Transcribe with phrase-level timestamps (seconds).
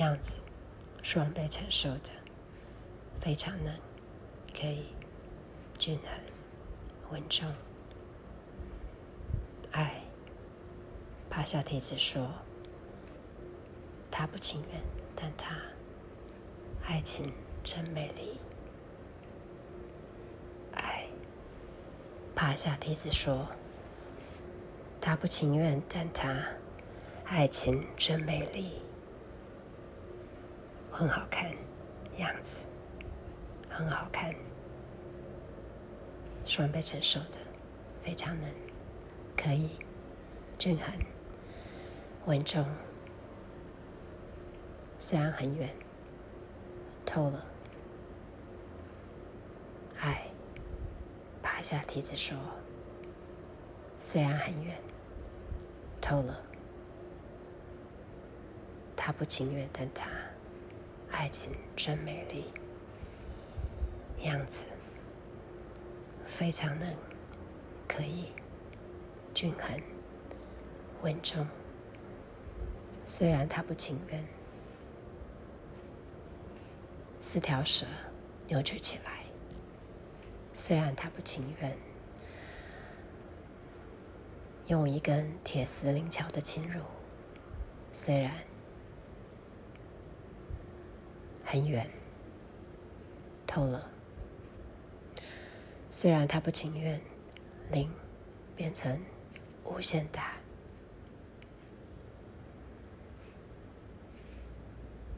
[0.00, 0.38] 样子，
[1.02, 2.10] 双倍承受着，
[3.20, 3.78] 非常嫩，
[4.58, 4.86] 可以
[5.78, 6.06] 均衡、
[7.10, 7.46] 稳重。
[9.72, 10.02] 爱，
[11.28, 12.28] 帕夏提子说，
[14.10, 14.80] 他不情愿，
[15.14, 15.54] 但他
[16.82, 17.32] 爱情
[17.62, 18.40] 真美丽。
[20.72, 21.06] 爱，
[22.34, 23.46] 帕夏提子说，
[24.98, 26.42] 他不情愿，但他
[27.26, 28.80] 爱情真美丽。
[30.90, 31.50] 很好看，
[32.18, 32.60] 样子
[33.70, 34.34] 很好看，
[36.44, 37.40] 双倍承受着，
[38.02, 38.50] 非常能
[39.36, 39.70] 可以
[40.58, 40.86] 均衡
[42.26, 42.66] 稳重，
[44.98, 45.70] 虽然很远，
[47.06, 47.46] 透了
[50.00, 50.26] 爱，
[51.42, 52.36] 爬下梯子说，
[53.98, 54.76] 虽然很远，
[56.00, 56.38] 透了，
[58.94, 60.06] 他不情愿，但他。
[61.10, 62.44] 爱情真美丽，
[64.24, 64.64] 样子
[66.24, 66.96] 非常嫩，
[67.86, 68.26] 可以
[69.34, 69.80] 均衡
[71.02, 71.46] 稳重。
[73.06, 74.24] 虽然他不情愿，
[77.20, 77.86] 四条蛇
[78.46, 79.24] 扭曲起来。
[80.54, 81.76] 虽然他不情愿，
[84.68, 86.80] 用一根铁丝灵巧的侵入。
[87.92, 88.49] 虽然。
[91.50, 91.84] 很远，
[93.44, 93.90] 透了。
[95.88, 97.00] 虽然他不情愿，
[97.72, 97.90] 零
[98.54, 99.02] 变成
[99.64, 100.34] 无限大，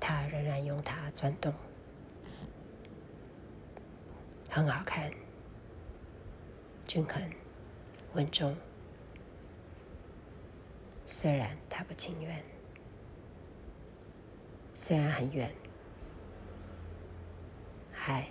[0.00, 1.52] 他仍然用它转动，
[4.48, 5.12] 很好看，
[6.86, 7.22] 均衡，
[8.14, 8.56] 稳重。
[11.04, 12.42] 虽然他不情愿，
[14.72, 15.54] 虽然很远。
[18.04, 18.26] 爱，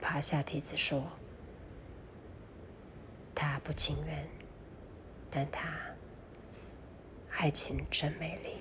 [0.00, 1.12] 爬下梯子说
[3.34, 4.26] ：“他不情愿，
[5.30, 5.68] 但他
[7.38, 8.56] 爱情真美丽。”